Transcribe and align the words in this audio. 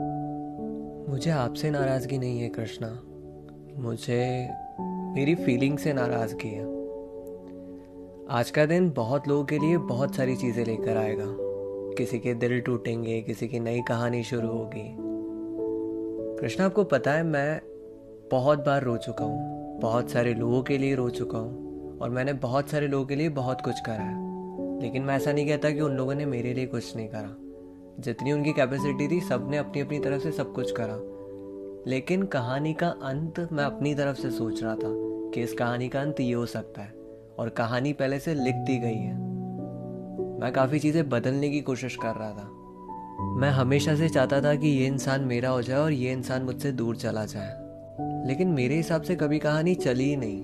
मुझे 0.00 1.30
आपसे 1.30 1.70
नाराज़गी 1.70 2.18
नहीं 2.18 2.40
है, 2.40 2.48
कृष्णा। 2.48 3.02
मुझे 3.82 4.50
मेरी 5.14 5.34
फीलिंग 5.34 5.78
से 5.78 5.92
नाराज़गी 5.92 6.48
है। 6.48 6.64
आज 8.30 8.50
का 8.50 8.66
दिन 8.66 8.90
बहुत 8.90 9.28
लोगों 9.28 9.44
के 9.44 9.58
लिए 9.58 9.76
बहुत 9.76 10.14
सारी 10.14 10.36
चीज़ें 10.36 10.64
लेकर 10.64 10.96
आएगा। 10.96 11.24
किसी 11.94 12.18
के 12.18 12.34
दिल 12.34 12.60
टूटेंगे, 12.60 13.20
किसी 13.20 13.48
की 13.48 13.60
नई 13.60 13.82
कहानी 13.88 14.22
शुरू 14.22 14.48
होगी। 14.48 14.96
कृष्णा, 16.40 16.66
आपको 16.66 16.84
पता 16.84 17.12
है, 17.12 17.22
मैं 17.22 17.60
बहुत 18.30 18.58
बार 18.58 18.82
रो 18.82 18.96
चुका 18.96 19.24
हूँ। 19.24 19.56
बहुत 19.80 20.10
सारे 20.10 20.34
लोगों 20.34 20.62
के 20.62 20.78
लिए 20.78 20.94
रो 20.94 21.10
चुका 21.10 21.38
हूँ 21.38 21.66
और 21.98 22.10
मैंने 22.10 22.32
बहुत 22.32 22.68
सारे 22.68 22.88
लोगों 22.88 23.06
के 23.06 23.16
लिए 23.16 23.28
बहुत 23.28 23.60
कुछ 23.60 23.80
करा 23.80 24.04
है। 24.04 24.26
लेकिन 24.82 25.02
मैं 25.02 25.16
ऐसा 25.16 25.32
नहीं 25.32 25.46
कहता 25.46 25.70
कि 25.70 25.80
उन 25.80 25.92
लोगों 25.92 26.14
ने 26.14 26.26
मेरे 26.26 26.54
लिए 26.54 26.66
कुछ 26.66 26.96
नहीं 26.96 27.08
करा। 27.08 27.36
जितनी 28.00 28.32
उनकी 28.32 28.52
कैपेसिटी 28.52 29.08
थी 29.08 29.20
सबने 29.20 29.56
अपनी 29.56 29.80
अपनी 29.80 29.98
तरफ़ 29.98 30.22
से 30.22 30.32
सब 30.32 30.52
कुछ 30.52 30.72
करा। 30.80 31.16
लेकिन 31.90 32.22
कहानी 32.22 32.74
का 32.74 32.88
अंत 32.88 33.48
मैं 33.52 33.64
अपनी 33.64 33.94
तरफ़ 33.94 34.16
से 34.16 34.30
सोच 34.30 34.62
रहा 34.62 34.74
था 34.74 34.92
कि 35.30 35.42
इस 35.42 35.52
कहानी 35.52 35.88
का 35.88 36.00
अंत 36.00 36.20
ये 36.20 36.32
हो 36.32 36.46
सकता 36.46 36.82
है, 36.82 36.94
और 37.38 37.48
कहानी 37.48 37.92
पहले 37.92 38.18
से 38.18 38.34
लिख 38.34 38.54
दी 38.54 38.78
गई 38.78 38.94
है। 38.94 39.14
मैं 40.40 40.52
काफ़ी 40.52 40.78
चीज़ें 40.78 41.08
बदलने 41.08 41.48
की 41.48 41.60
कोशिश 41.60 41.96
कर 41.96 42.08
रहा 42.08 42.30
था। 42.30 42.50
मैं 43.36 43.50
हमेशा 43.50 43.94
से 43.94 44.08
चाहता 44.08 44.40
था 44.40 44.54
कि 44.54 44.68
ये 44.68 44.86
इंसान 44.86 45.20
मेरा 45.20 45.48
हो 45.48 45.62
जाए 45.62 45.78
और 45.78 45.92
ये 45.92 46.12
इंसान 46.12 46.42
मुझसे 46.42 46.72
दूर 46.72 46.96
चला 46.96 47.24
जाए। 47.24 47.66
लेकिन 48.28 48.48
मेरे 48.48 48.74
हिसाब 48.74 49.02
से 49.02 49.16
कभी 49.16 49.38
कहानी 49.38 49.74
चली 49.74 50.04
ही 50.04 50.16
नहीं। 50.16 50.42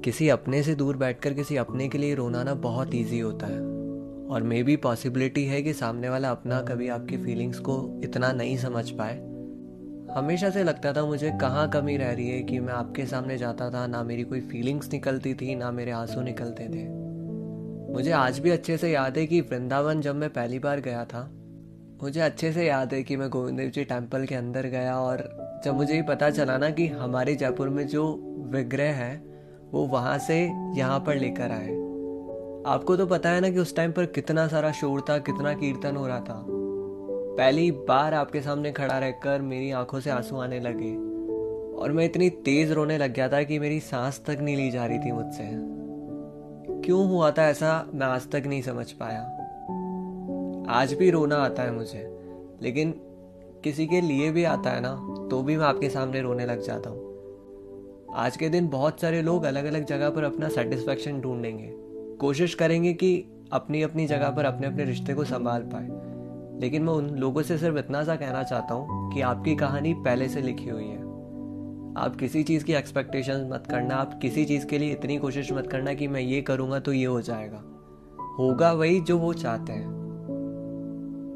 किसी 0.00 0.28
अपने 0.28 0.62
से 0.62 0.74
दूर 0.74 0.96
बैठकर 0.96 1.34
किसी 1.34 1.56
अपने 1.56 1.88
के 1.88 1.98
लिए 1.98 2.14
रोना 2.14 2.42
ना 2.42 2.54
बहुत 2.54 2.94
ईजी 2.94 3.18
होता 3.18 3.46
है। 3.46 3.75
और 4.30 4.42
मे 4.42 4.62
बी 4.62 4.76
पॉसिबिलिटी 4.76 5.44
है 5.44 5.62
कि 5.62 5.72
सामने 5.72 6.08
वाला 6.08 6.30
अपना 6.30 6.60
कभी 6.60 6.88
आपकी 6.88 7.16
फीलिंग्स 7.16 7.58
को 7.58 8.00
इतना 8.04 8.32
नहीं 8.32 8.56
समझ 8.56 8.90
पाए। 8.90 9.16
हमेशा 10.16 10.50
से 10.50 10.64
लगता 10.64 10.92
था 10.92 11.04
मुझे 11.04 11.30
कहाँ 11.40 11.70
कमी 11.70 11.96
रह 11.96 12.12
रही 12.12 12.28
है 12.28 12.42
कि 12.42 12.60
मैं 12.60 12.72
आपके 12.72 13.06
सामने 13.06 13.38
जाता 13.38 13.70
था, 13.70 13.86
ना 13.86 14.02
मेरी 14.02 14.22
कोई 14.22 14.40
फीलिंग्स 14.40 14.92
निकलती 14.92 15.34
थी, 15.34 15.54
ना 15.54 15.70
मेरे 15.70 15.90
आँसू 15.90 16.20
निकलते 16.20 16.64
थे। 16.64 16.88
मुझे 17.92 18.10
आज 18.10 18.38
भी 18.38 18.50
अच्छे 18.50 18.76
से 18.76 18.90
याद 18.90 19.18
है 19.18 19.26
कि 19.26 19.40
वृंदावन 19.40 20.00
जब 20.00 20.14
मैं 20.14 20.30
पहली 20.30 20.58
बार 20.58 20.80
गया 20.80 21.04
था, 21.04 21.30
मुझे 22.02 22.20
अच्छे 22.20 22.52
से 22.52 22.66
याद 22.66 22.94
है 22.94 23.02
कि 23.02 23.16
मैं 23.16 23.30
गोविंद 23.30 23.58
देव 23.58 23.70
जी 23.70 23.84
टेंपल 23.84 24.24
के 24.24 24.34
अंदर 24.34 24.66
गया 24.66 24.98
और 25.00 25.28
जब 25.64 25.74
मुझे 25.74 25.94
ये 25.94 26.02
पता 26.02 26.30
चला 26.30 26.58
ना 26.58 26.70
कि 26.70 26.86
हमारे 26.86 27.34
जयपुर 27.34 27.68
में 27.68 27.86
जो 27.86 28.22
विग्रह 28.50 28.92
है, 28.92 29.16
वो 29.72 29.86
वहाँ 29.86 30.18
से 30.18 30.50
यहाँ 30.76 31.00
पर 31.00 31.16
लेकर 31.16 31.50
आए। 31.50 31.85
आपको 32.66 32.96
तो 32.96 33.06
पता 33.06 33.30
है 33.30 33.40
ना 33.40 33.48
कि 33.50 33.58
उस 33.58 33.74
टाइम 33.76 33.92
पर 33.92 34.06
कितना 34.06 34.46
सारा 34.48 34.72
शोर 34.72 35.00
था, 35.00 35.18
कितना 35.18 35.52
कीर्तन 35.54 35.96
हो 35.96 36.06
रहा 36.06 36.20
था। 36.20 36.44
पहली 36.48 37.70
बार 37.70 38.14
आपके 38.14 38.40
सामने 38.40 38.72
खड़ा 38.72 38.98
रहकर 38.98 39.42
मेरी 39.42 39.70
आँखों 39.70 40.00
से 40.00 40.10
आँसू 40.10 40.36
आने 40.36 40.58
लगे 40.60 40.94
और 41.76 41.92
मैं 41.92 42.04
इतनी 42.04 42.30
तेज 42.30 42.72
रोने 42.72 42.98
लग 42.98 43.12
गया 43.12 43.28
था 43.28 43.42
कि 43.42 43.58
मेरी 43.58 43.78
सांस 43.80 44.20
तक 44.26 44.38
नहीं 44.40 44.56
ली 44.56 44.70
जा 44.70 44.86
रही 44.86 44.98
थी 44.98 45.12
मुझसे। 45.12 45.48
क्यों 46.82 47.08
हुआ 47.08 47.30
था 47.30 47.46
ऐसा, 47.48 47.86
मैं 47.94 48.06
आज 48.06 48.30
तक 48.30 48.42
नहीं 48.46 48.62
समझ 48.62 48.90
पाया। 48.92 49.22
आज 50.72 50.94
भी 50.94 51.10
रोना 51.10 51.36
आता 51.36 51.62
है 51.62 51.72
मुझे, 51.72 52.06
लेकिन 52.62 52.94
किसी 53.64 53.86
के 53.86 54.00
लिए 54.00 54.30
भी 54.30 54.44
आता 54.44 54.70
है 54.70 54.80
ना 54.80 54.94
तो 55.30 55.42
भी 55.42 55.56
मैं 55.56 55.66
आपके 55.66 55.90
सामने 55.90 56.20
रोने 56.20 56.46
लग 56.46 56.62
जाता 56.62 56.90
हूँ। 56.90 58.12
आज 58.16 58.36
के 58.36 58.48
दिन 58.48 58.68
बहुत 58.68 59.00
सारे 59.00 59.22
लोग 59.22 59.44
अलग 59.44 59.64
अलग 59.64 59.86
जगह 59.86 60.10
पर 60.10 60.24
अपना 60.24 60.48
सेटिस्फेक्शन 60.48 61.20
ढूंढेंगे 61.20 61.74
कोशिश 62.20 62.54
करेंगे 62.54 62.92
कि 62.92 63.24
अपनी 63.52 63.82
अपनी 63.82 64.06
जगह 64.06 64.30
पर 64.30 64.44
अपने 64.44 64.66
अपने 64.66 64.84
रिश्ते 64.84 65.14
को 65.14 65.24
संभाल 65.24 65.62
पाए। 65.62 65.88
लेकिन 66.60 66.82
मैं 66.82 66.92
उन 66.92 67.10
लोगों 67.10 67.42
से 67.42 67.58
सिर्फ़ 67.58 67.78
इतना 67.78 68.04
सा 68.04 68.16
कहना 68.16 68.42
चाहता 68.42 68.74
हूँ 68.74 69.14
कि 69.14 69.20
आपकी 69.20 69.56
कहानी 69.56 69.94
पहले 69.94 70.28
से 70.28 70.40
लिखी 70.40 70.68
हुई 70.68 70.84
है। 70.84 71.00
आप 71.98 72.16
किसी 72.20 72.42
चीज़ 72.42 72.64
की 72.64 72.72
एक्सपेक्टेशन 72.72 73.50
मत 73.52 73.64
करना, 73.70 73.94
आप 73.94 74.18
किसी 74.22 74.44
चीज़ 74.44 74.66
के 74.66 74.78
लिए 74.78 74.92
इतनी 74.92 75.18
कोशिश 75.18 75.52
मत 75.52 75.66
करना 75.66 75.94
कि 75.94 76.08
मैं 76.08 76.20
ये 76.20 76.42
करूँगा 76.42 76.78
तो 76.78 76.92
ये 76.92 77.06
हो 77.06 77.20
जाएगा। 77.20 77.62
होगा 78.38 78.72
वही 78.72 79.00
जो 79.00 79.18
वो 79.18 79.32
चाहते 79.32 79.72
हैं। 79.72 79.95